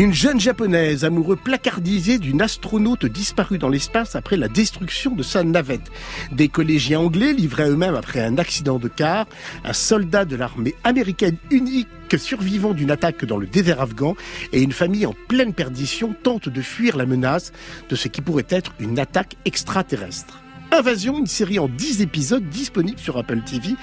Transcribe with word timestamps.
Une 0.00 0.14
jeune 0.14 0.40
japonaise 0.40 1.04
amoureux 1.04 1.36
placardisée 1.36 2.18
d'une 2.18 2.40
astronaute 2.40 3.04
disparue 3.04 3.58
dans 3.58 3.68
l'espace 3.68 4.16
après 4.16 4.38
la 4.38 4.48
destruction 4.48 5.14
de 5.14 5.22
sa 5.22 5.44
navette. 5.44 5.90
Des 6.32 6.48
collégiens 6.48 7.00
anglais 7.00 7.34
livrés 7.34 7.68
eux-mêmes 7.68 7.94
après 7.94 8.20
un 8.20 8.38
accident 8.38 8.78
de 8.78 8.88
car, 8.88 9.26
un 9.62 9.74
soldat 9.74 10.24
de 10.24 10.36
l'armée 10.36 10.74
américaine 10.84 11.36
unique 11.50 12.16
survivant 12.16 12.72
d'une 12.72 12.90
attaque 12.90 13.26
dans 13.26 13.36
le 13.36 13.46
désert 13.46 13.82
afghan 13.82 14.16
et 14.54 14.62
une 14.62 14.72
famille 14.72 15.04
en 15.04 15.14
pleine 15.28 15.52
perdition 15.52 16.14
tente 16.22 16.48
de 16.48 16.62
fuir 16.62 16.96
la 16.96 17.04
menace 17.04 17.52
de 17.90 17.94
ce 17.94 18.08
qui 18.08 18.22
pourrait 18.22 18.46
être 18.48 18.72
une 18.80 18.98
attaque 18.98 19.36
extraterrestre. 19.44 20.40
Invasion, 20.72 21.18
une 21.18 21.26
série 21.26 21.58
en 21.58 21.68
10 21.68 22.00
épisodes 22.00 22.48
disponible 22.48 22.98
sur 22.98 23.18
Apple 23.18 23.40
TV, 23.40 23.74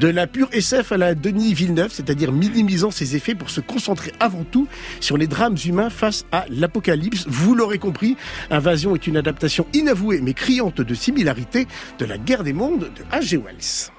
de 0.00 0.08
la 0.08 0.26
pure 0.26 0.48
SF 0.52 0.92
à 0.92 0.96
la 0.96 1.14
Denis 1.14 1.54
Villeneuve, 1.54 1.92
c'est-à-dire 1.92 2.32
minimisant 2.32 2.90
ses 2.90 3.16
effets 3.16 3.34
pour 3.34 3.50
se 3.50 3.60
concentrer 3.60 4.12
avant 4.20 4.44
tout 4.44 4.66
sur 5.00 5.16
les 5.16 5.26
drames 5.26 5.56
humains 5.64 5.90
face 5.90 6.26
à 6.32 6.44
l'apocalypse. 6.48 7.26
Vous 7.28 7.54
l'aurez 7.54 7.78
compris, 7.78 8.16
Invasion 8.50 8.94
est 8.94 9.06
une 9.06 9.16
adaptation 9.16 9.66
inavouée 9.72 10.20
mais 10.20 10.34
criante 10.34 10.80
de 10.80 10.94
similarité 10.94 11.66
de 11.98 12.04
la 12.04 12.18
guerre 12.18 12.42
des 12.42 12.52
mondes 12.52 12.90
de 12.96 13.16
H.G. 13.16 13.38
Wells. 13.38 13.90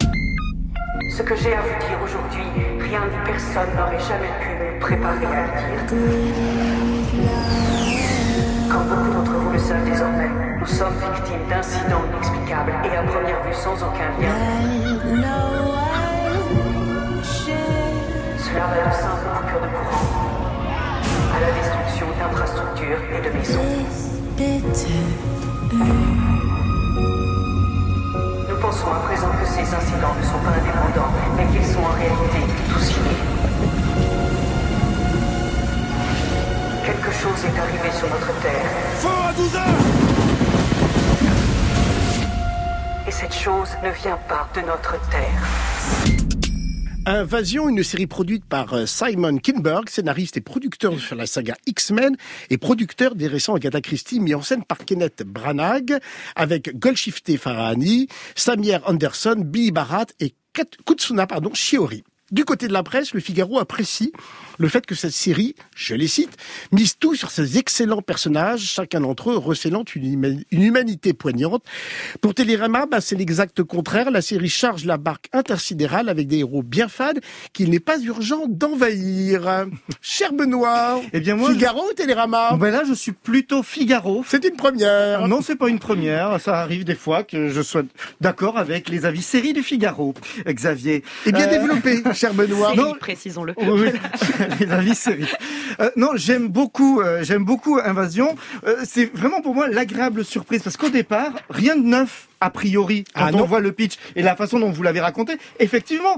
Ce 1.17 1.21
que 1.21 1.35
j'ai 1.35 1.53
à 1.53 1.61
vous 1.61 1.87
dire 1.87 1.99
aujourd'hui, 2.03 2.43
rien 2.79 3.05
ni 3.05 3.25
personne 3.25 3.69
n'aurait 3.75 3.99
jamais 3.99 4.31
pu 4.41 4.49
me 4.63 4.79
préparer 4.79 5.25
à 5.25 5.47
le 5.69 5.87
dire. 5.87 7.52
Savent 9.63 9.85
désormais, 9.85 10.29
nous 10.59 10.65
sommes 10.67 10.93
victimes 11.15 11.47
d'incidents 11.49 12.01
inexplicables 12.11 12.73
et 12.83 12.97
à 12.97 13.03
première 13.03 13.41
vue 13.43 13.53
sans 13.53 13.75
aucun 13.75 14.11
lien. 14.19 14.35
Cela 18.43 18.65
va 18.67 18.75
de 18.75 18.93
simples 18.93 19.29
coupures 19.37 19.61
de 19.61 19.67
courant 19.67 20.07
à 21.33 21.39
la 21.39 21.51
destruction 21.53 22.07
d'infrastructures 22.19 23.01
et 23.09 23.21
de 23.21 23.29
maisons. 23.37 23.69
Nous 28.49 28.57
pensons 28.57 28.91
à 28.91 28.99
présent 29.07 29.31
que 29.39 29.45
ces 29.47 29.61
incidents 29.73 30.15
ne 30.19 30.25
sont 30.25 30.41
pas 30.43 30.55
indépendants, 30.59 31.11
mais 31.37 31.45
qu'ils 31.47 31.65
sont 31.65 31.79
en 31.79 31.95
réalité 31.95 32.39
tous 32.69 32.89
liés. 32.89 33.32
Quelque 36.85 37.11
chose 37.11 37.45
est 37.45 37.57
arrivé 37.57 37.89
sur 37.97 38.09
notre 38.09 38.41
Terre. 38.41 38.69
Fort 38.97 39.27
à 39.27 39.33
12 39.33 39.55
heures 39.55 39.63
Et 43.07 43.11
cette 43.11 43.33
chose 43.33 43.69
ne 43.81 43.89
vient 43.91 44.19
pas 44.27 44.49
de 44.53 44.59
notre 44.67 44.99
Terre. 45.09 45.41
Invasion, 47.05 47.69
une 47.69 47.83
série 47.83 48.07
produite 48.07 48.43
par 48.43 48.73
euh, 48.73 48.85
Simon 48.85 49.37
Kinberg, 49.37 49.87
scénariste 49.87 50.35
et 50.35 50.41
producteur 50.41 50.99
sur 50.99 51.15
la 51.15 51.25
saga 51.25 51.55
X-Men 51.67 52.17
et 52.49 52.57
producteur 52.57 53.15
des 53.15 53.27
récents 53.27 53.55
Agatha 53.55 53.79
Christie 53.79 54.19
mis 54.19 54.35
en 54.35 54.41
scène 54.41 54.65
par 54.65 54.79
Kenneth 54.79 55.23
Branagh 55.25 55.99
avec 56.35 56.77
Golshifteh 56.77 57.37
Farahani, 57.37 58.09
Samir 58.35 58.81
Anderson, 58.85 59.35
Billy 59.37 59.71
Barat 59.71 60.07
et 60.19 60.35
Kutsuna 60.85 61.27
pardon, 61.27 61.53
Shiori. 61.53 62.03
Du 62.33 62.45
côté 62.45 62.67
de 62.67 62.73
la 62.73 62.81
presse, 62.81 63.13
le 63.13 63.19
Figaro 63.19 63.59
apprécie 63.59 64.11
le 64.57 64.67
fait 64.67 64.85
que 64.85 64.95
cette 64.95 65.13
série, 65.13 65.55
je 65.75 65.95
les 65.95 66.07
cite, 66.07 66.37
mise 66.71 66.97
tout 66.97 67.15
sur 67.15 67.31
ces 67.31 67.57
excellents 67.57 68.01
personnages, 68.01 68.61
chacun 68.61 69.01
d'entre 69.01 69.31
eux 69.31 69.37
recélant 69.37 69.83
une, 69.95 70.43
humanité 70.51 71.13
poignante. 71.13 71.63
Pour 72.21 72.33
Télérama, 72.33 72.85
bah, 72.85 73.01
c'est 73.01 73.15
l'exact 73.15 73.63
contraire. 73.63 74.11
La 74.11 74.21
série 74.21 74.49
charge 74.49 74.85
la 74.85 74.97
barque 74.97 75.29
intersidérale 75.33 76.09
avec 76.09 76.27
des 76.27 76.39
héros 76.39 76.63
bien 76.63 76.87
fades 76.87 77.19
qu'il 77.51 77.69
n'est 77.69 77.79
pas 77.79 77.99
urgent 77.99 78.45
d'envahir. 78.47 79.67
Cher 80.01 80.33
Benoît, 80.33 81.01
eh 81.13 81.19
bien 81.19 81.35
moi, 81.35 81.51
Figaro 81.51 81.89
ou 81.89 81.93
Télérama? 81.93 82.55
Ben 82.57 82.71
Là, 82.71 82.83
je 82.87 82.93
suis 82.93 83.11
plutôt 83.11 83.61
Figaro. 83.63 84.23
C'est 84.27 84.43
une 84.45 84.55
première. 84.55 85.27
Non, 85.27 85.41
c'est 85.41 85.55
pas 85.55 85.69
une 85.69 85.79
première. 85.79 86.39
Ça 86.41 86.59
arrive 86.59 86.83
des 86.83 86.95
fois 86.95 87.23
que 87.23 87.49
je 87.49 87.61
sois 87.61 87.83
d'accord 88.21 88.57
avec 88.57 88.89
les 88.89 89.05
avis 89.05 89.21
séries 89.21 89.53
du 89.53 89.61
Figaro, 89.61 90.13
Xavier. 90.47 91.03
Et 91.25 91.31
bien 91.31 91.47
euh, 91.47 91.49
développé, 91.49 92.01
cher 92.23 92.33
Benoît. 92.33 92.73
non, 92.75 92.93
précisons-le. 92.93 93.53
Oui. 93.57 93.89
avis 94.71 94.95
séries. 94.95 95.27
Euh, 95.79 95.89
non, 95.97 96.11
j'aime 96.15 96.47
beaucoup, 96.47 97.01
euh, 97.01 97.23
j'aime 97.23 97.43
beaucoup 97.43 97.79
Invasion. 97.83 98.35
Euh, 98.65 98.77
c'est 98.85 99.13
vraiment 99.13 99.41
pour 99.41 99.55
moi 99.55 99.67
l'agréable 99.67 100.23
surprise 100.23 100.61
parce 100.63 100.77
qu'au 100.77 100.89
départ, 100.89 101.33
rien 101.49 101.75
de 101.75 101.85
neuf 101.85 102.29
a 102.39 102.49
priori 102.49 103.03
quand 103.13 103.25
ah 103.25 103.31
on 103.33 103.45
voit 103.45 103.59
le 103.59 103.71
pitch 103.71 103.95
et 104.15 104.21
la 104.21 104.35
façon 104.35 104.59
dont 104.59 104.69
vous 104.69 104.83
l'avez 104.83 105.01
raconté. 105.01 105.37
Effectivement, 105.59 106.17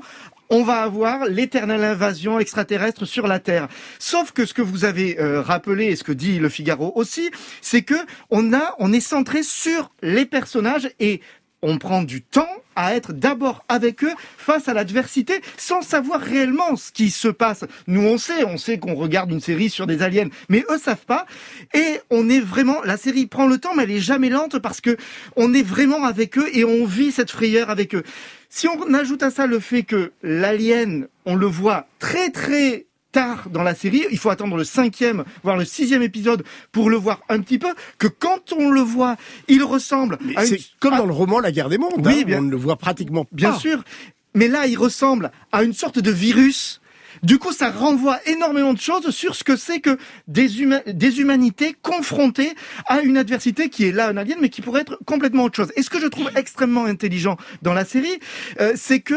on 0.49 0.63
va 0.63 0.81
avoir 0.83 1.25
l'éternelle 1.25 1.83
invasion 1.83 2.39
extraterrestre 2.39 3.05
sur 3.05 3.25
la 3.25 3.39
Terre. 3.39 3.67
Sauf 3.97 4.31
que 4.31 4.45
ce 4.45 4.53
que 4.53 4.61
vous 4.61 4.85
avez 4.85 5.17
rappelé 5.19 5.85
et 5.85 5.95
ce 5.95 6.03
que 6.03 6.11
dit 6.11 6.39
le 6.39 6.49
Figaro 6.49 6.91
aussi, 6.95 7.31
c'est 7.61 7.81
que 7.81 7.95
on 8.29 8.53
a, 8.53 8.75
on 8.79 8.93
est 8.93 8.99
centré 8.99 9.41
sur 9.41 9.91
les 10.01 10.25
personnages 10.25 10.89
et 10.99 11.21
on 11.61 11.77
prend 11.77 12.03
du 12.03 12.21
temps 12.21 12.47
à 12.75 12.95
être 12.95 13.13
d'abord 13.13 13.63
avec 13.69 14.03
eux 14.03 14.13
face 14.37 14.67
à 14.67 14.73
l'adversité 14.73 15.41
sans 15.57 15.81
savoir 15.81 16.19
réellement 16.19 16.75
ce 16.75 16.91
qui 16.91 17.09
se 17.09 17.27
passe. 17.27 17.63
Nous, 17.87 18.01
on 18.01 18.17
sait, 18.17 18.43
on 18.43 18.57
sait 18.57 18.77
qu'on 18.77 18.95
regarde 18.95 19.31
une 19.31 19.39
série 19.39 19.69
sur 19.69 19.87
des 19.87 20.01
aliens, 20.01 20.29
mais 20.49 20.65
eux 20.69 20.77
savent 20.77 21.05
pas. 21.05 21.25
Et 21.73 21.99
on 22.09 22.29
est 22.29 22.39
vraiment, 22.39 22.81
la 22.83 22.97
série 22.97 23.25
prend 23.25 23.47
le 23.47 23.57
temps, 23.57 23.75
mais 23.75 23.83
elle 23.83 23.91
est 23.91 23.99
jamais 23.99 24.29
lente 24.29 24.59
parce 24.59 24.81
que 24.81 24.97
on 25.35 25.53
est 25.53 25.63
vraiment 25.63 26.03
avec 26.03 26.37
eux 26.37 26.49
et 26.53 26.65
on 26.65 26.85
vit 26.85 27.11
cette 27.11 27.31
frayeur 27.31 27.69
avec 27.69 27.95
eux. 27.95 28.03
Si 28.49 28.67
on 28.67 28.93
ajoute 28.93 29.23
à 29.23 29.31
ça 29.31 29.47
le 29.47 29.59
fait 29.59 29.83
que 29.83 30.11
l'alien, 30.21 31.07
on 31.25 31.35
le 31.35 31.47
voit 31.47 31.87
très 31.99 32.29
très 32.29 32.85
tard 33.15 33.49
dans 33.49 33.63
la 33.63 33.73
série, 33.73 34.03
il 34.11 34.17
faut 34.17 34.29
attendre 34.29 34.57
le 34.57 34.65
cinquième, 34.65 35.23
voire 35.41 35.55
le 35.55 35.63
sixième 35.63 36.01
épisode 36.01 36.43
pour 36.73 36.89
le 36.89 36.97
voir 36.97 37.21
un 37.29 37.39
petit 37.39 37.57
peu, 37.57 37.73
que 37.97 38.07
quand 38.07 38.51
on 38.51 38.69
le 38.69 38.81
voit, 38.81 39.15
il 39.47 39.63
ressemble 39.63 40.17
à 40.35 40.45
C'est 40.45 40.59
comme 40.81 40.97
dans 40.97 41.05
le 41.05 41.13
roman 41.13 41.39
La 41.39 41.53
guerre 41.53 41.69
des 41.69 41.77
mondes, 41.77 42.05
oui, 42.05 42.19
hein, 42.19 42.23
bien... 42.25 42.39
on 42.39 42.41
ne 42.41 42.51
le 42.51 42.57
voit 42.57 42.75
pratiquement 42.75 43.25
Bien 43.31 43.57
sûr, 43.57 43.85
mais 44.33 44.49
là, 44.49 44.67
il 44.67 44.77
ressemble 44.77 45.31
à 45.53 45.63
une 45.63 45.71
sorte 45.71 45.97
de 45.97 46.11
virus 46.11 46.81
du 47.23 47.39
coup, 47.39 47.51
ça 47.51 47.69
renvoie 47.69 48.19
énormément 48.25 48.73
de 48.73 48.79
choses 48.79 49.09
sur 49.09 49.35
ce 49.35 49.43
que 49.43 49.55
c'est 49.55 49.79
que 49.79 49.97
des, 50.27 50.49
des 50.87 51.19
humanités 51.19 51.75
confrontées 51.81 52.53
à 52.87 53.01
une 53.01 53.17
adversité 53.17 53.69
qui 53.69 53.85
est 53.85 53.91
là 53.91 54.09
un 54.09 54.17
alien, 54.17 54.37
mais 54.41 54.49
qui 54.49 54.61
pourrait 54.61 54.81
être 54.81 54.99
complètement 55.05 55.43
autre 55.43 55.55
chose. 55.55 55.71
Et 55.75 55.81
ce 55.81 55.89
que 55.89 55.99
je 55.99 56.07
trouve 56.07 56.29
extrêmement 56.35 56.85
intelligent 56.85 57.37
dans 57.61 57.73
la 57.73 57.85
série, 57.85 58.19
euh, 58.59 58.73
c'est 58.75 58.99
que, 58.99 59.15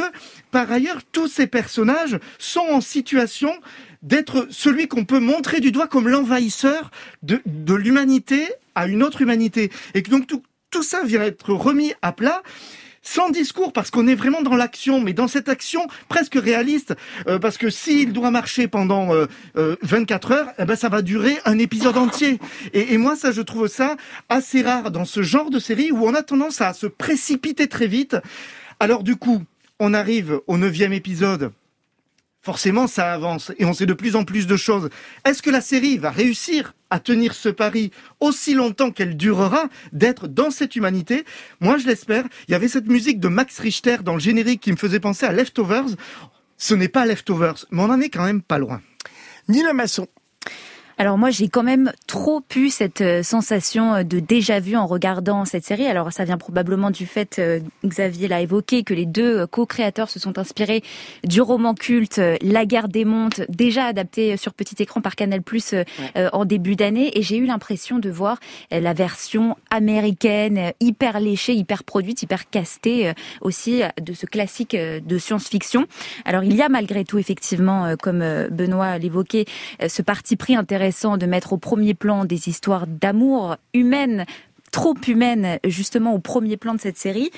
par 0.50 0.70
ailleurs, 0.70 1.00
tous 1.10 1.28
ces 1.28 1.46
personnages 1.46 2.18
sont 2.38 2.66
en 2.70 2.80
situation 2.80 3.52
d'être 4.02 4.46
celui 4.50 4.86
qu'on 4.88 5.04
peut 5.04 5.20
montrer 5.20 5.60
du 5.60 5.72
doigt 5.72 5.88
comme 5.88 6.08
l'envahisseur 6.08 6.90
de, 7.22 7.40
de 7.46 7.74
l'humanité 7.74 8.48
à 8.74 8.86
une 8.86 9.02
autre 9.02 9.22
humanité. 9.22 9.70
Et 9.94 10.02
que 10.02 10.10
donc 10.10 10.26
tout, 10.26 10.42
tout 10.70 10.82
ça 10.82 11.02
vient 11.04 11.22
être 11.22 11.52
remis 11.52 11.94
à 12.02 12.12
plat 12.12 12.42
sans 13.08 13.30
discours, 13.30 13.72
parce 13.72 13.90
qu'on 13.90 14.06
est 14.06 14.14
vraiment 14.14 14.42
dans 14.42 14.54
l'action, 14.54 15.00
mais 15.00 15.14
dans 15.14 15.28
cette 15.28 15.48
action 15.48 15.86
presque 16.08 16.34
réaliste, 16.34 16.94
euh, 17.26 17.38
parce 17.38 17.56
que 17.56 17.70
s'il 17.70 18.12
doit 18.12 18.30
marcher 18.30 18.68
pendant 18.68 19.14
euh, 19.14 19.76
24 19.82 20.30
euh, 20.30 20.34
heures, 20.34 20.48
eh 20.58 20.64
ben 20.66 20.76
ça 20.76 20.90
va 20.90 21.00
durer 21.00 21.38
un 21.46 21.58
épisode 21.58 21.96
entier. 21.96 22.38
Et, 22.74 22.92
et, 22.92 22.98
moi, 22.98 23.16
ça, 23.16 23.32
je 23.32 23.40
trouve 23.40 23.66
ça 23.66 23.96
assez 24.28 24.60
rare 24.60 24.90
dans 24.90 25.06
ce 25.06 25.22
genre 25.22 25.48
de 25.48 25.58
série 25.58 25.90
où 25.90 26.06
on 26.06 26.14
a 26.14 26.22
tendance 26.22 26.60
à 26.60 26.74
se 26.74 26.86
précipiter 26.86 27.66
très 27.66 27.86
vite. 27.86 28.16
Alors 28.78 29.02
du 29.02 29.16
coup, 29.16 29.42
on 29.80 29.94
arrive 29.94 30.40
au 30.46 30.58
neuvième 30.58 30.92
épisode 30.92 31.52
forcément 32.42 32.86
ça 32.86 33.12
avance 33.12 33.52
et 33.58 33.64
on 33.64 33.72
sait 33.72 33.86
de 33.86 33.94
plus 33.94 34.16
en 34.16 34.24
plus 34.24 34.46
de 34.46 34.56
choses. 34.56 34.88
Est-ce 35.24 35.42
que 35.42 35.50
la 35.50 35.60
série 35.60 35.98
va 35.98 36.10
réussir 36.10 36.74
à 36.90 37.00
tenir 37.00 37.34
ce 37.34 37.48
pari 37.48 37.90
aussi 38.20 38.54
longtemps 38.54 38.90
qu'elle 38.90 39.16
durera, 39.16 39.68
d'être 39.92 40.28
dans 40.28 40.50
cette 40.50 40.76
humanité? 40.76 41.24
Moi 41.60 41.78
je 41.78 41.86
l'espère. 41.86 42.24
Il 42.48 42.52
y 42.52 42.54
avait 42.54 42.68
cette 42.68 42.86
musique 42.86 43.20
de 43.20 43.28
Max 43.28 43.58
Richter 43.58 43.98
dans 44.02 44.14
le 44.14 44.20
générique 44.20 44.60
qui 44.60 44.72
me 44.72 44.76
faisait 44.76 45.00
penser 45.00 45.26
à 45.26 45.32
Leftovers. 45.32 45.96
Ce 46.56 46.74
n'est 46.74 46.88
pas 46.88 47.06
Leftovers, 47.06 47.66
mais 47.70 47.82
on 47.82 47.90
en 47.90 48.00
est 48.00 48.10
quand 48.10 48.24
même 48.24 48.42
pas 48.42 48.58
loin. 48.58 48.80
Nina 49.48 49.72
Masson. 49.72 50.08
Alors 51.00 51.16
moi, 51.16 51.30
j'ai 51.30 51.48
quand 51.48 51.62
même 51.62 51.92
trop 52.08 52.42
eu 52.56 52.70
cette 52.70 53.02
euh, 53.02 53.22
sensation 53.22 53.94
euh, 53.94 54.02
de 54.02 54.18
déjà 54.18 54.58
vu 54.58 54.74
en 54.74 54.84
regardant 54.84 55.44
cette 55.44 55.64
série. 55.64 55.86
Alors 55.86 56.12
ça 56.12 56.24
vient 56.24 56.38
probablement 56.38 56.90
du 56.90 57.06
fait, 57.06 57.38
euh, 57.38 57.60
Xavier 57.86 58.26
l'a 58.26 58.40
évoqué, 58.40 58.82
que 58.82 58.94
les 58.94 59.06
deux 59.06 59.46
co-créateurs 59.46 60.10
se 60.10 60.18
sont 60.18 60.40
inspirés 60.40 60.82
du 61.22 61.40
roman 61.40 61.74
culte 61.74 62.20
La 62.42 62.66
guerre 62.66 62.88
des 62.88 63.04
montes, 63.04 63.42
déjà 63.48 63.84
adapté 63.84 64.36
sur 64.36 64.54
petit 64.54 64.82
écran 64.82 65.00
par 65.00 65.14
Canal+ 65.14 65.42
en 66.32 66.44
début 66.44 66.74
d'année, 66.74 67.16
et 67.16 67.22
j'ai 67.22 67.36
eu 67.36 67.46
l'impression 67.46 67.98
de 67.98 68.10
voir 68.10 68.38
la 68.70 68.92
version 68.92 69.56
américaine, 69.70 70.72
hyper 70.80 71.20
léchée, 71.20 71.54
hyper 71.54 71.84
produite, 71.84 72.22
hyper 72.22 72.50
castée 72.50 73.12
aussi 73.40 73.82
de 74.00 74.12
ce 74.12 74.26
classique 74.26 74.76
de 74.76 75.18
science-fiction. 75.18 75.86
Alors 76.24 76.42
il 76.44 76.54
y 76.56 76.62
a 76.62 76.68
malgré 76.68 77.04
tout 77.04 77.18
effectivement, 77.18 77.94
comme 78.02 78.24
Benoît 78.50 78.98
l'évoquait, 78.98 79.44
ce 79.86 80.02
parti 80.02 80.36
pris 80.36 80.56
intéressant 80.56 80.87
de 81.18 81.26
mettre 81.26 81.52
au 81.52 81.58
premier 81.58 81.94
plan 81.94 82.24
des 82.24 82.48
histoires 82.48 82.86
d'amour 82.86 83.56
humaines, 83.74 84.24
trop 84.72 84.94
humaines 85.06 85.58
justement 85.64 86.14
au 86.14 86.18
premier 86.18 86.56
plan 86.56 86.74
de 86.74 86.80
cette 86.80 86.98
série 86.98 87.30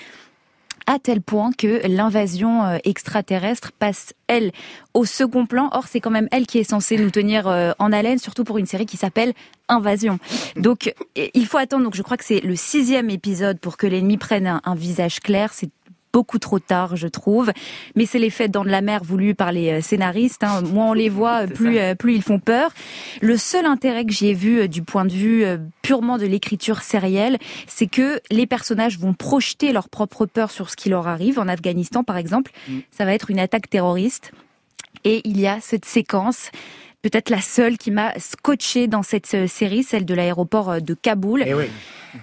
à 0.86 0.98
tel 0.98 1.20
point 1.20 1.52
que 1.52 1.86
l'invasion 1.86 2.64
euh, 2.64 2.78
extraterrestre 2.82 3.70
passe, 3.70 4.12
elle, 4.26 4.50
au 4.92 5.04
second 5.04 5.46
plan. 5.46 5.68
Or, 5.72 5.86
c'est 5.86 6.00
quand 6.00 6.10
même 6.10 6.28
elle 6.32 6.46
qui 6.46 6.58
est 6.58 6.64
censée 6.64 6.96
nous 6.96 7.10
tenir 7.10 7.46
euh, 7.46 7.70
en 7.78 7.92
haleine, 7.92 8.18
surtout 8.18 8.42
pour 8.42 8.58
une 8.58 8.66
série 8.66 8.86
qui 8.86 8.96
s'appelle 8.96 9.32
Invasion. 9.68 10.18
Donc, 10.56 10.92
il 11.14 11.46
faut 11.46 11.58
attendre. 11.58 11.84
Donc, 11.84 11.94
je 11.94 12.02
crois 12.02 12.16
que 12.16 12.24
c'est 12.24 12.40
le 12.40 12.56
sixième 12.56 13.08
épisode 13.08 13.60
pour 13.60 13.76
que 13.76 13.86
l'ennemi 13.86 14.16
prenne 14.16 14.48
un, 14.48 14.60
un 14.64 14.74
visage 14.74 15.20
clair. 15.20 15.52
C'est 15.52 15.70
beaucoup 16.12 16.38
trop 16.38 16.58
tard, 16.58 16.96
je 16.96 17.08
trouve. 17.08 17.52
Mais 17.96 18.06
c'est 18.06 18.18
l'effet 18.18 18.48
dans 18.48 18.64
de 18.64 18.70
la 18.70 18.80
mer 18.80 19.02
voulu 19.04 19.34
par 19.34 19.52
les 19.52 19.70
euh, 19.70 19.80
scénaristes. 19.80 20.44
Hein. 20.44 20.62
Moins 20.62 20.90
on 20.90 20.92
les 20.92 21.08
voit, 21.08 21.46
plus 21.54 21.78
euh, 21.78 21.94
plus 21.94 22.14
ils 22.14 22.22
font 22.22 22.38
peur. 22.38 22.72
Le 23.20 23.36
seul 23.36 23.66
intérêt 23.66 24.04
que 24.04 24.12
j'ai 24.12 24.34
vu 24.34 24.60
euh, 24.60 24.68
du 24.68 24.82
point 24.82 25.04
de 25.04 25.12
vue 25.12 25.44
purement 25.82 26.18
de 26.18 26.26
l'écriture 26.26 26.82
sérielle, 26.82 27.38
c'est 27.66 27.86
que 27.86 28.20
les 28.30 28.46
personnages 28.46 28.98
vont 28.98 29.14
projeter 29.14 29.72
leur 29.72 29.88
propre 29.88 30.26
peur 30.26 30.50
sur 30.50 30.70
ce 30.70 30.76
qui 30.76 30.88
leur 30.88 31.08
arrive. 31.08 31.38
En 31.38 31.48
Afghanistan, 31.48 32.04
par 32.04 32.16
exemple, 32.16 32.52
mm. 32.68 32.78
ça 32.90 33.04
va 33.04 33.14
être 33.14 33.30
une 33.30 33.38
attaque 33.38 33.68
terroriste. 33.70 34.32
Et 35.04 35.22
il 35.24 35.40
y 35.40 35.46
a 35.46 35.58
cette 35.60 35.84
séquence 35.84 36.50
peut-être 37.02 37.30
la 37.30 37.40
seule 37.40 37.78
qui 37.78 37.90
m'a 37.90 38.12
scotché 38.18 38.86
dans 38.86 39.02
cette 39.02 39.46
série, 39.46 39.82
celle 39.82 40.04
de 40.04 40.12
l'aéroport 40.12 40.82
de 40.82 40.94
Kaboul. 40.94 41.44
Eh 41.46 41.54
oui 41.54 41.66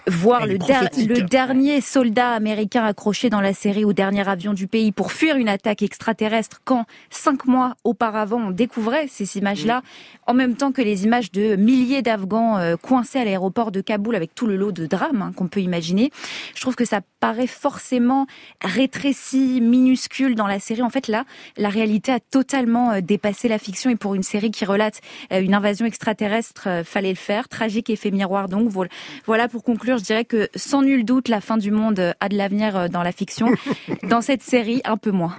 voir 0.07 0.45
le, 0.45 0.53
le, 0.53 1.21
dernier 1.21 1.81
soldat 1.81 2.31
américain 2.31 2.83
accroché 2.83 3.29
dans 3.29 3.41
la 3.41 3.53
série 3.53 3.85
au 3.85 3.93
dernier 3.93 4.27
avion 4.27 4.53
du 4.53 4.67
pays 4.67 4.91
pour 4.91 5.11
fuir 5.11 5.35
une 5.37 5.49
attaque 5.49 5.81
extraterrestre 5.81 6.61
quand 6.65 6.85
cinq 7.09 7.45
mois 7.45 7.75
auparavant 7.83 8.37
on 8.37 8.51
découvrait 8.51 9.07
ces 9.07 9.37
images-là, 9.37 9.81
en 10.25 10.33
même 10.33 10.55
temps 10.55 10.71
que 10.71 10.81
les 10.81 11.05
images 11.05 11.31
de 11.31 11.55
milliers 11.55 12.01
d'Afghans 12.01 12.57
euh, 12.57 12.75
coincés 12.75 13.19
à 13.19 13.25
l'aéroport 13.25 13.71
de 13.71 13.81
Kaboul 13.81 14.15
avec 14.15 14.35
tout 14.35 14.47
le 14.47 14.55
lot 14.55 14.71
de 14.71 14.85
drames 14.85 15.21
hein, 15.21 15.31
qu'on 15.35 15.47
peut 15.47 15.61
imaginer. 15.61 16.11
Je 16.55 16.61
trouve 16.61 16.75
que 16.75 16.85
ça 16.85 17.01
paraît 17.19 17.47
forcément 17.47 18.27
rétréci, 18.61 19.61
minuscule 19.61 20.35
dans 20.35 20.47
la 20.47 20.59
série. 20.59 20.81
En 20.81 20.89
fait, 20.89 21.07
là, 21.07 21.25
la 21.57 21.69
réalité 21.69 22.11
a 22.11 22.19
totalement 22.19 22.91
euh, 22.91 23.01
dépassé 23.01 23.47
la 23.47 23.57
fiction 23.57 23.89
et 23.89 23.95
pour 23.95 24.15
une 24.15 24.23
série 24.23 24.51
qui 24.51 24.65
relate 24.65 25.01
euh, 25.31 25.41
une 25.41 25.53
invasion 25.53 25.85
extraterrestre, 25.85 26.83
fallait 26.83 27.09
le 27.09 27.15
faire. 27.15 27.47
Tragique 27.47 27.89
effet 27.89 28.11
miroir 28.11 28.49
donc. 28.49 28.69
Voilà 29.25 29.47
pour 29.47 29.63
conclure, 29.63 29.76
je 29.85 30.03
dirais 30.03 30.25
que 30.25 30.49
sans 30.55 30.81
nul 30.81 31.05
doute, 31.05 31.27
la 31.27 31.41
fin 31.41 31.57
du 31.57 31.71
monde 31.71 32.13
a 32.19 32.29
de 32.29 32.37
l'avenir 32.37 32.75
euh, 32.75 32.87
dans 32.87 33.03
la 33.03 33.11
fiction. 33.11 33.49
dans 34.03 34.21
cette 34.21 34.43
série, 34.43 34.81
un 34.85 34.97
peu 34.97 35.11
moins. 35.11 35.35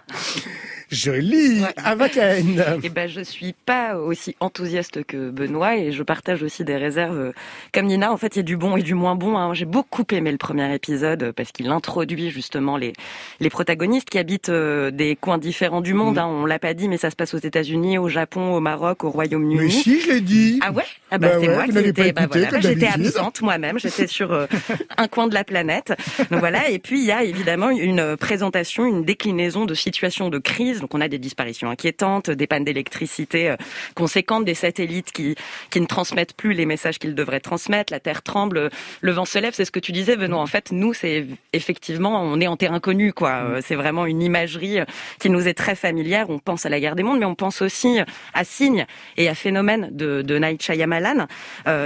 Joli, 0.90 1.60
ouais. 1.60 2.78
Eh 2.82 2.88
ben, 2.88 3.08
je 3.08 3.20
suis 3.20 3.54
pas 3.66 3.96
aussi 3.96 4.36
enthousiaste 4.40 5.04
que 5.04 5.30
Benoît 5.30 5.76
et 5.76 5.92
je 5.92 6.02
partage 6.02 6.42
aussi 6.42 6.64
des 6.64 6.76
réserves. 6.76 7.18
Euh, 7.18 7.32
comme 7.74 7.86
Nina, 7.86 8.12
en 8.12 8.16
fait, 8.16 8.36
il 8.36 8.38
y 8.38 8.40
a 8.40 8.44
du 8.44 8.56
bon 8.56 8.76
et 8.76 8.82
du 8.82 8.94
moins 8.94 9.14
bon. 9.14 9.36
Hein. 9.36 9.52
J'ai 9.54 9.64
beaucoup 9.64 10.04
aimé 10.12 10.32
le 10.32 10.38
premier 10.38 10.74
épisode 10.74 11.32
parce 11.32 11.52
qu'il 11.52 11.68
introduit 11.68 12.30
justement 12.30 12.76
les 12.76 12.92
les 13.40 13.50
protagonistes 13.50 14.08
qui 14.08 14.18
habitent 14.18 14.48
euh, 14.48 14.90
des 14.90 15.16
coins 15.16 15.38
différents 15.38 15.80
du 15.80 15.94
monde. 15.94 16.18
Hein. 16.18 16.26
On 16.26 16.46
l'a 16.46 16.58
pas 16.58 16.74
dit, 16.74 16.88
mais 16.88 16.96
ça 16.96 17.10
se 17.10 17.16
passe 17.16 17.34
aux 17.34 17.38
États-Unis, 17.38 17.98
au 17.98 18.08
Japon, 18.08 18.54
au 18.54 18.60
Maroc, 18.60 19.04
au 19.04 19.10
Royaume-uni. 19.10 19.56
Mais 19.56 19.70
si, 19.70 20.00
je 20.00 20.08
l'ai 20.08 20.20
dit. 20.20 20.58
Ah 20.62 20.72
ouais? 20.72 20.84
Ah 21.10 21.18
bah, 21.18 21.28
bah 21.28 21.34
c'est 21.40 21.48
moi 21.48 21.66
qui 21.66 21.78
étais. 21.78 22.12
Bah, 22.12 22.26
voilà, 22.30 22.60
j'étais 22.60 22.86
absente 22.86 23.42
moi-même. 23.42 23.78
J'étais 23.78 24.06
sur 24.06 24.32
euh, 24.32 24.46
un 24.96 25.08
coin 25.08 25.26
de 25.26 25.34
la 25.34 25.44
planète. 25.44 25.92
Donc 26.30 26.40
voilà. 26.40 26.70
Et 26.70 26.78
puis 26.78 27.00
il 27.00 27.06
y 27.06 27.12
a 27.12 27.24
évidemment 27.24 27.70
une 27.70 28.16
présentation, 28.16 28.86
une 28.86 29.04
déclinaison 29.04 29.66
de 29.66 29.74
situations 29.74 30.30
de 30.30 30.38
crise 30.38 30.77
donc 30.80 30.94
on 30.94 31.00
a 31.00 31.08
des 31.08 31.18
disparitions 31.18 31.70
inquiétantes, 31.70 32.30
des 32.30 32.46
pannes 32.46 32.64
d'électricité 32.64 33.50
euh, 33.50 33.56
conséquentes, 33.94 34.44
des 34.44 34.54
satellites 34.54 35.12
qui, 35.12 35.34
qui 35.70 35.80
ne 35.80 35.86
transmettent 35.86 36.34
plus 36.34 36.52
les 36.52 36.66
messages 36.66 36.98
qu'ils 36.98 37.14
devraient 37.14 37.40
transmettre, 37.40 37.92
la 37.92 38.00
Terre 38.00 38.22
tremble, 38.22 38.70
le 39.00 39.12
vent 39.12 39.24
se 39.24 39.38
lève, 39.38 39.54
c'est 39.54 39.64
ce 39.64 39.70
que 39.70 39.80
tu 39.80 39.92
disais 39.92 40.16
Benoît. 40.16 40.40
En 40.40 40.46
fait, 40.46 40.72
nous, 40.72 40.94
c'est 40.94 41.26
effectivement, 41.52 42.22
on 42.22 42.40
est 42.40 42.46
en 42.46 42.56
terrain 42.56 42.80
connu, 42.80 43.12
quoi. 43.12 43.32
Mm. 43.32 43.46
Euh, 43.46 43.60
c'est 43.62 43.74
vraiment 43.74 44.06
une 44.06 44.22
imagerie 44.22 44.80
euh, 44.80 44.84
qui 45.20 45.30
nous 45.30 45.46
est 45.48 45.54
très 45.54 45.74
familière. 45.74 46.30
On 46.30 46.38
pense 46.38 46.66
à 46.66 46.68
la 46.68 46.80
guerre 46.80 46.96
des 46.96 47.02
mondes, 47.02 47.18
mais 47.18 47.26
on 47.26 47.34
pense 47.34 47.62
aussi 47.62 47.98
à 48.34 48.44
signes 48.44 48.86
et 49.16 49.28
à 49.28 49.34
phénomènes 49.34 49.90
de, 49.92 50.22
de 50.22 50.38
Night 50.38 50.62
Shyamalan. 50.62 51.26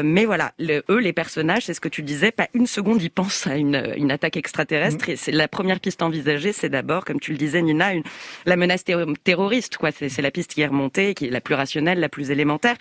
mais 0.04 0.24
voilà, 0.24 0.52
eux, 0.60 0.98
les 0.98 1.12
personnages, 1.12 1.66
c'est 1.66 1.74
ce 1.74 1.80
que 1.80 1.88
tu 1.88 2.02
disais, 2.02 2.30
pas 2.30 2.48
une 2.54 2.66
seconde 2.66 3.02
ils 3.02 3.10
pensent 3.10 3.46
à 3.46 3.56
une, 3.56 3.92
une 3.96 4.10
attaque 4.10 4.36
extraterrestre. 4.36 5.08
Mm. 5.08 5.12
Et 5.12 5.16
c'est 5.16 5.32
la 5.32 5.48
première 5.48 5.80
piste 5.80 6.02
envisagée, 6.02 6.52
c'est 6.52 6.68
d'abord, 6.68 7.04
comme 7.04 7.20
tu 7.20 7.32
le 7.32 7.38
disais, 7.38 7.62
Nina, 7.62 7.94
une, 7.94 8.02
la 8.46 8.56
menace 8.56 8.81
terroriste, 8.84 9.76
quoi. 9.76 9.90
C'est 9.92 10.22
la 10.22 10.30
piste 10.30 10.54
qui 10.54 10.62
est 10.62 10.66
remontée, 10.66 11.14
qui 11.14 11.26
est 11.26 11.30
la 11.30 11.40
plus 11.40 11.54
rationnelle, 11.54 12.00
la 12.00 12.08
plus 12.08 12.30
élémentaire. 12.30 12.76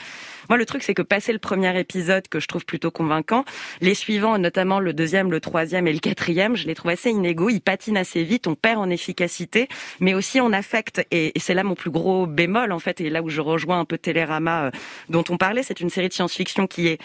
Moi, 0.50 0.58
le 0.58 0.66
truc, 0.66 0.84
c'est 0.84 0.94
que 0.94 1.02
passer 1.02 1.34
le 1.34 1.40
premier 1.40 1.78
épisode, 1.80 2.28
que 2.28 2.40
je 2.40 2.48
trouve 2.48 2.66
plutôt 2.66 2.92
convaincant, 2.92 3.46
les 3.80 3.94
suivants, 3.94 4.38
notamment 4.38 4.80
le 4.80 4.94
deuxième, 4.94 5.32
le 5.32 5.40
troisième 5.40 5.88
et 5.88 5.94
le 5.94 6.00
quatrième, 6.00 6.56
je 6.56 6.68
les 6.68 6.76
trouve 6.76 6.92
assez 6.92 7.10
inégaux. 7.10 7.50
Ils 7.50 7.62
patinent 7.62 7.98
assez 7.98 8.24
vite, 8.24 8.48
on 8.48 8.56
perd 8.56 8.80
en 8.80 8.90
efficacité, 8.90 9.68
mais 10.00 10.14
aussi 10.14 10.40
en 10.40 10.54
affect. 10.54 11.06
Et, 11.12 11.32
c'est 11.40 11.54
là 11.54 11.64
mon 11.64 11.76
plus 11.76 11.92
gros 11.92 12.28
bémol, 12.28 12.72
en 12.72 12.80
fait, 12.80 13.02
et 13.02 13.10
là 13.10 13.22
où 13.22 13.30
je 13.30 13.42
rejoins 13.42 13.80
un 13.80 13.86
peu 13.86 13.98
Télérama 13.98 14.66
euh, 14.66 14.72
dont 15.10 15.24
on 15.30 15.38
parlait. 15.38 15.64
C'est 15.64 15.80
une 15.80 15.90
série 15.90 16.10
de 16.10 16.14
science-fiction 16.14 16.68
qui 16.68 16.88
est 16.88 17.00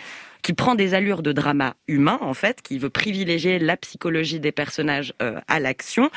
qui 0.47 0.53
prend 0.53 0.77
des 0.77 0.95
allures 0.95 1.25
de 1.25 1.33
drama 1.33 1.75
humain 1.89 2.19
en 2.21 2.33
fait, 2.33 2.63
qui 2.63 2.79
veut 2.79 2.89
privilégier 2.89 3.59
la 3.59 3.77
psychologie 3.77 4.39
des 4.39 4.53
personnages 4.53 5.13
euh, 5.21 5.41
à 5.49 5.59
l'action. 5.59 6.09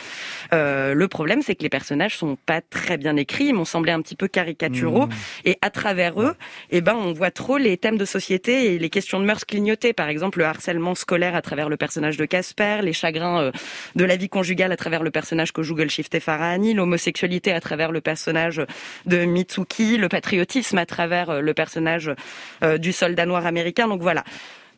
Euh, 0.54 0.94
le 0.94 1.08
problème, 1.08 1.42
c'est 1.42 1.56
que 1.56 1.64
les 1.64 1.70
personnages 1.70 2.16
sont 2.16 2.38
pas 2.46 2.62
très 2.62 2.98
bien 2.98 3.16
écrits, 3.16 3.46
ils 3.46 3.56
m'ont 3.56 3.66
semblé 3.66 3.92
un 3.92 4.00
petit 4.04 4.16
peu 4.16 4.28
caricaturaux, 4.28 5.08
mmh. 5.08 5.12
et 5.46 5.58
à 5.64 5.72
travers 5.72 6.22
eux, 6.22 6.36
eh 6.70 6.82
ben, 6.82 6.94
on 6.94 7.12
voit 7.12 7.32
trop 7.32 7.58
les 7.58 7.76
thèmes 7.78 7.98
de 7.98 8.06
société 8.06 8.76
et 8.76 8.78
les 8.78 8.92
questions 8.92 9.20
de 9.20 9.26
mœurs 9.26 9.46
clignotées. 9.46 9.94
Par 9.94 10.10
exemple, 10.10 10.38
le 10.38 10.46
harcèlement 10.46 10.94
scolaire 10.94 11.34
à 11.34 11.42
travers 11.42 11.68
le 11.68 11.78
personnage 11.78 12.16
de 12.16 12.26
Casper, 12.26 12.82
les 12.84 12.94
chagrins 12.94 13.42
euh, 13.42 13.52
de 13.96 14.06
la 14.06 14.16
vie 14.16 14.30
conjugale 14.30 14.72
à 14.72 14.78
travers 14.78 15.02
le 15.02 15.10
personnage 15.10 15.54
que 15.54 15.64
joue 15.64 15.74
Golshifteh 15.74 16.20
Farahani, 16.20 16.76
l'homosexualité 16.76 17.52
à 17.52 17.62
travers 17.62 17.92
le 17.92 18.00
personnage 18.00 18.62
de 19.08 19.26
Mitsuki, 19.26 19.98
le 19.98 20.08
patriotisme 20.08 20.78
à 20.78 20.86
travers 20.86 21.42
le 21.42 21.54
personnage 21.56 22.12
du 22.78 22.92
soldat 22.94 23.26
noir 23.26 23.48
américain. 23.48 23.88
Donc 23.88 24.04
voilà, 24.04 24.19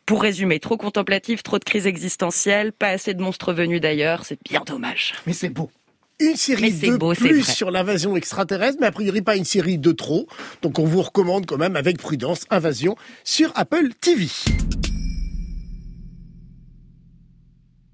pour 0.06 0.22
résumer, 0.22 0.58
trop 0.58 0.76
contemplatif, 0.76 1.42
trop 1.42 1.58
de 1.58 1.64
crise 1.64 1.86
existentielle, 1.86 2.72
pas 2.72 2.88
assez 2.88 3.14
de 3.14 3.22
monstres 3.22 3.52
venus 3.52 3.80
d'ailleurs, 3.80 4.24
c'est 4.24 4.38
bien 4.44 4.62
dommage. 4.66 5.14
Mais 5.26 5.32
c'est 5.32 5.48
beau 5.48 5.70
une 6.20 6.36
série 6.36 6.72
de 6.72 7.14
plus 7.14 7.42
sur 7.42 7.70
l'invasion 7.70 8.16
extraterrestre, 8.16 8.78
mais 8.80 8.86
a 8.86 8.92
priori 8.92 9.22
pas 9.22 9.36
une 9.36 9.44
série 9.44 9.78
de 9.78 9.92
trop. 9.92 10.26
Donc 10.62 10.78
on 10.78 10.84
vous 10.84 11.02
recommande 11.02 11.46
quand 11.46 11.58
même 11.58 11.76
avec 11.76 11.98
prudence 11.98 12.44
Invasion 12.50 12.96
sur 13.24 13.52
Apple 13.56 13.88
TV. 14.00 14.28